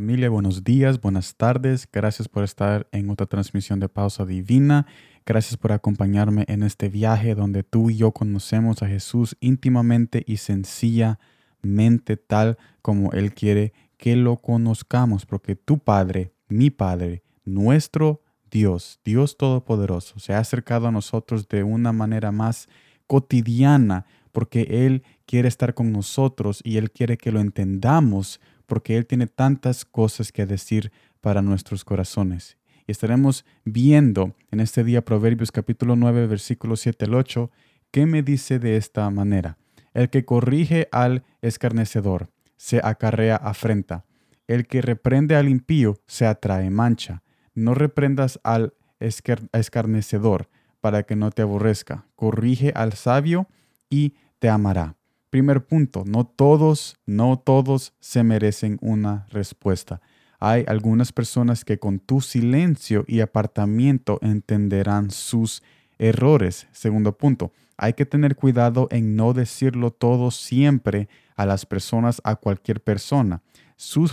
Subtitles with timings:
[0.00, 1.86] familia, buenos días, buenas tardes.
[1.92, 4.86] Gracias por estar en otra transmisión de Pausa Divina.
[5.26, 10.38] Gracias por acompañarme en este viaje donde tú y yo conocemos a Jesús íntimamente y
[10.38, 19.00] sencillamente tal como Él quiere que lo conozcamos, porque tu Padre, mi Padre, nuestro Dios,
[19.04, 22.70] Dios Todopoderoso, se ha acercado a nosotros de una manera más
[23.06, 29.04] cotidiana, porque Él quiere estar con nosotros y Él quiere que lo entendamos porque Él
[29.04, 32.56] tiene tantas cosas que decir para nuestros corazones.
[32.86, 37.50] Y estaremos viendo en este día Proverbios capítulo 9, versículo 7 al 8,
[37.90, 39.58] que me dice de esta manera.
[39.92, 44.04] El que corrige al escarnecedor se acarrea afrenta.
[44.46, 47.24] El que reprende al impío se atrae mancha.
[47.54, 50.48] No reprendas al escarnecedor
[50.80, 52.06] para que no te aborrezca.
[52.14, 53.48] Corrige al sabio
[53.88, 54.99] y te amará.
[55.30, 60.00] Primer punto, no todos, no todos se merecen una respuesta.
[60.40, 65.62] Hay algunas personas que con tu silencio y apartamiento entenderán sus
[66.00, 66.66] errores.
[66.72, 72.34] Segundo punto, hay que tener cuidado en no decirlo todo siempre a las personas, a
[72.34, 73.40] cualquier persona.
[73.76, 74.12] Sus,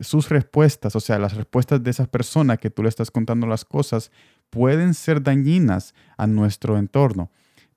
[0.00, 3.64] sus respuestas, o sea, las respuestas de esa persona que tú le estás contando las
[3.64, 4.10] cosas,
[4.48, 7.30] pueden ser dañinas a nuestro entorno.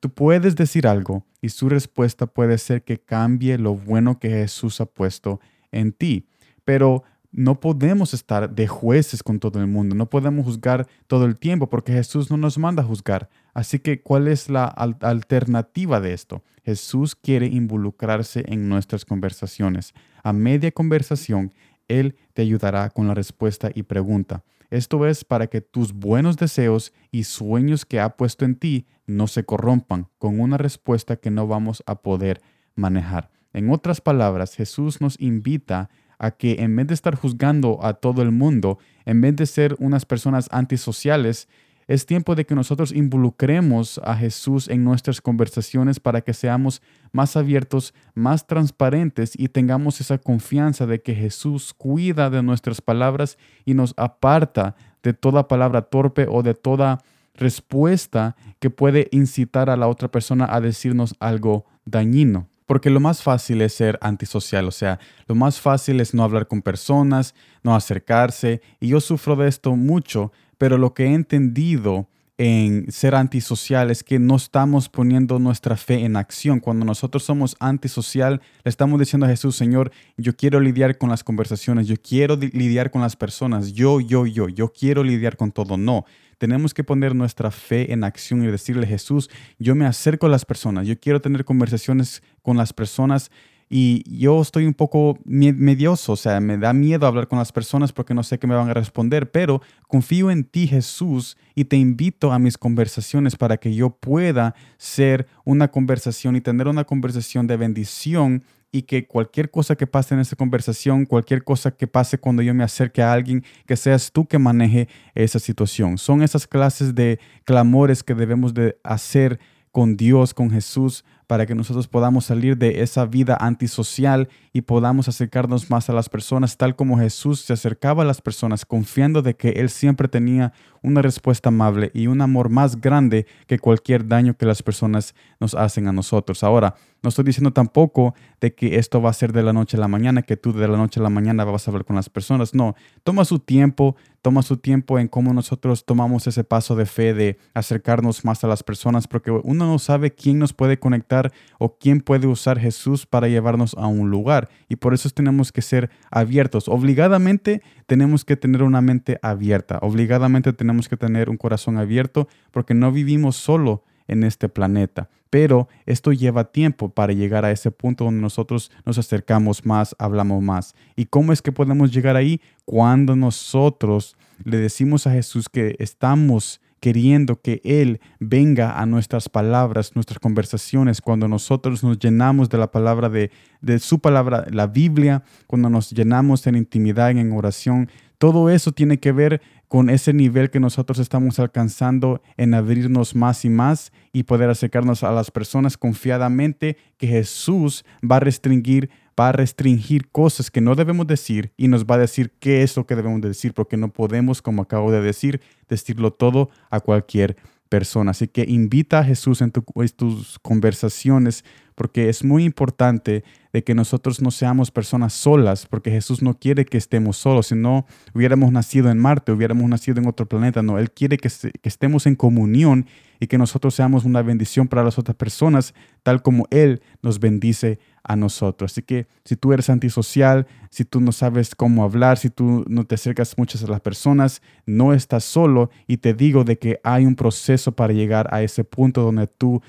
[0.03, 4.81] Tú puedes decir algo y su respuesta puede ser que cambie lo bueno que Jesús
[4.81, 5.39] ha puesto
[5.71, 6.27] en ti.
[6.65, 11.39] Pero no podemos estar de jueces con todo el mundo, no podemos juzgar todo el
[11.39, 13.29] tiempo porque Jesús no nos manda a juzgar.
[13.53, 16.43] Así que, ¿cuál es la alternativa de esto?
[16.65, 19.93] Jesús quiere involucrarse en nuestras conversaciones.
[20.21, 21.53] A media conversación,
[21.87, 24.43] Él te ayudará con la respuesta y pregunta.
[24.69, 29.27] Esto es para que tus buenos deseos y sueños que ha puesto en ti no
[29.27, 32.41] se corrompan con una respuesta que no vamos a poder
[32.75, 33.29] manejar.
[33.53, 38.21] En otras palabras, Jesús nos invita a que en vez de estar juzgando a todo
[38.21, 41.47] el mundo, en vez de ser unas personas antisociales,
[41.87, 47.35] es tiempo de que nosotros involucremos a Jesús en nuestras conversaciones para que seamos más
[47.35, 53.73] abiertos, más transparentes y tengamos esa confianza de que Jesús cuida de nuestras palabras y
[53.73, 56.99] nos aparta de toda palabra torpe o de toda
[57.33, 62.49] respuesta que puede incitar a la otra persona a decirnos algo dañino.
[62.65, 66.47] Porque lo más fácil es ser antisocial, o sea, lo más fácil es no hablar
[66.47, 70.31] con personas, no acercarse, y yo sufro de esto mucho
[70.63, 72.07] pero lo que he entendido
[72.37, 76.59] en ser antisocial es que no estamos poniendo nuestra fe en acción.
[76.59, 81.23] Cuando nosotros somos antisocial, le estamos diciendo a Jesús, Señor, yo quiero lidiar con las
[81.23, 85.77] conversaciones, yo quiero lidiar con las personas, yo, yo, yo, yo quiero lidiar con todo.
[85.77, 86.05] No,
[86.39, 89.29] tenemos que poner nuestra fe en acción y decirle, Jesús,
[89.59, 93.29] yo me acerco a las personas, yo quiero tener conversaciones con las personas
[93.69, 97.91] y yo estoy un poco medioso, o sea, me da miedo hablar con las personas
[97.91, 101.77] porque no sé qué me van a responder, pero confío en ti, Jesús, y te
[101.77, 107.47] invito a mis conversaciones para que yo pueda ser una conversación y tener una conversación
[107.47, 108.43] de bendición
[108.75, 112.55] y que cualquier cosa que pase en esa conversación, cualquier cosa que pase cuando yo
[112.55, 115.99] me acerque a alguien, que seas tú que maneje esa situación.
[115.99, 119.39] Son esas clases de clamores que debemos de hacer
[119.73, 125.07] con Dios, con Jesús, para que nosotros podamos salir de esa vida antisocial y podamos
[125.07, 129.35] acercarnos más a las personas, tal como Jesús se acercaba a las personas, confiando de
[129.35, 130.53] que Él siempre tenía
[130.83, 135.55] una respuesta amable y un amor más grande que cualquier daño que las personas nos
[135.55, 136.43] hacen a nosotros.
[136.43, 139.79] Ahora, no estoy diciendo tampoco de que esto va a ser de la noche a
[139.79, 142.09] la mañana, que tú de la noche a la mañana vas a hablar con las
[142.09, 142.53] personas.
[142.53, 147.13] No, toma su tiempo, toma su tiempo en cómo nosotros tomamos ese paso de fe
[147.13, 151.77] de acercarnos más a las personas, porque uno no sabe quién nos puede conectar o
[151.77, 154.47] quién puede usar Jesús para llevarnos a un lugar.
[154.69, 156.69] Y por eso tenemos que ser abiertos.
[156.69, 159.77] Obligadamente tenemos que tener una mente abierta.
[159.81, 165.09] Obligadamente tenemos que tener un corazón abierto porque no vivimos solo en este planeta.
[165.29, 170.43] Pero esto lleva tiempo para llegar a ese punto donde nosotros nos acercamos más, hablamos
[170.43, 170.75] más.
[170.95, 172.39] ¿Y cómo es que podemos llegar ahí?
[172.65, 179.95] Cuando nosotros le decimos a Jesús que estamos queriendo que Él venga a nuestras palabras,
[179.95, 183.31] nuestras conversaciones, cuando nosotros nos llenamos de la palabra de,
[183.61, 188.97] de su palabra, la Biblia, cuando nos llenamos en intimidad, en oración, todo eso tiene
[188.97, 194.23] que ver con ese nivel que nosotros estamos alcanzando en abrirnos más y más y
[194.23, 200.49] poder acercarnos a las personas confiadamente que Jesús va a restringir va a restringir cosas
[200.49, 203.53] que no debemos decir y nos va a decir qué es lo que debemos decir,
[203.53, 207.35] porque no podemos, como acabo de decir, decirlo todo a cualquier
[207.69, 208.11] persona.
[208.11, 211.43] Así que invita a Jesús en, tus conversaciones
[211.75, 216.65] porque es muy importante de que nosotros no seamos personas solas, porque Jesús no quiere
[216.65, 220.79] que estemos solos, si no hubiéramos nacido en Marte, hubiéramos nacido en otro planeta, no,
[220.79, 222.87] Él quiere que, que estemos en comunión
[223.19, 227.79] y que nosotros seamos una bendición para las otras personas, tal como Él nos bendice
[228.03, 228.71] a nosotros.
[228.71, 232.85] Así que si tú eres antisocial, si tú no sabes cómo hablar, si tú no
[232.85, 237.05] te acercas muchas a las personas, no estás solo y te digo de que hay
[237.05, 239.61] un proceso para llegar a ese punto donde tú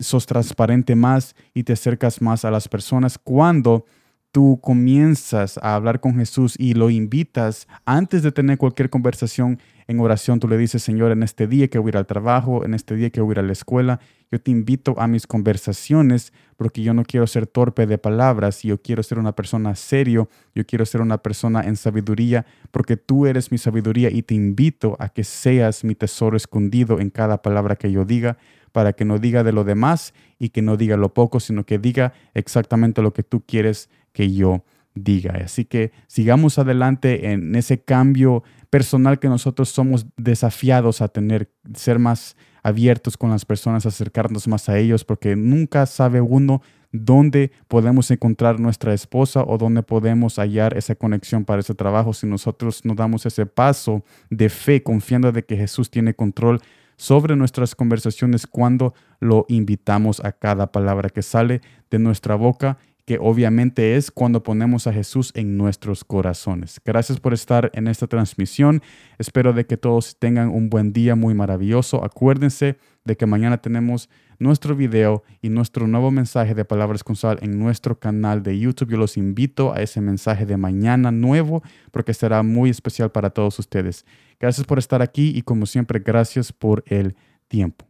[0.00, 3.18] sos transparente más y te acercas más a las personas.
[3.18, 3.84] Cuando
[4.32, 9.58] tú comienzas a hablar con Jesús y lo invitas antes de tener cualquier conversación
[9.88, 12.74] en oración, tú le dices, Señor, en este día que voy a al trabajo, en
[12.74, 13.98] este día que voy a la escuela,
[14.30, 18.80] yo te invito a mis conversaciones porque yo no quiero ser torpe de palabras, yo
[18.80, 23.50] quiero ser una persona serio, yo quiero ser una persona en sabiduría, porque tú eres
[23.50, 27.90] mi sabiduría y te invito a que seas mi tesoro escondido en cada palabra que
[27.90, 28.38] yo diga,
[28.72, 31.78] para que no diga de lo demás y que no diga lo poco, sino que
[31.78, 34.64] diga exactamente lo que tú quieres que yo
[34.94, 35.34] diga.
[35.44, 41.98] Así que sigamos adelante en ese cambio personal que nosotros somos desafiados a tener, ser
[41.98, 46.62] más abiertos con las personas, acercarnos más a ellos, porque nunca sabe uno
[46.92, 52.26] dónde podemos encontrar nuestra esposa o dónde podemos hallar esa conexión para ese trabajo si
[52.26, 56.60] nosotros nos damos ese paso de fe confiando de que Jesús tiene control
[57.00, 62.76] sobre nuestras conversaciones cuando lo invitamos a cada palabra que sale de nuestra boca
[63.10, 66.80] que obviamente es cuando ponemos a Jesús en nuestros corazones.
[66.84, 68.82] Gracias por estar en esta transmisión.
[69.18, 72.04] Espero de que todos tengan un buen día muy maravilloso.
[72.04, 74.08] Acuérdense de que mañana tenemos
[74.38, 78.90] nuestro video y nuestro nuevo mensaje de Palabras con Sal en nuestro canal de YouTube.
[78.90, 83.58] Yo los invito a ese mensaje de mañana nuevo porque será muy especial para todos
[83.58, 84.06] ustedes.
[84.38, 87.16] Gracias por estar aquí y como siempre, gracias por el
[87.48, 87.88] tiempo.